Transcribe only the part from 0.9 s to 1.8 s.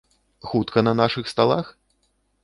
нашых сталах?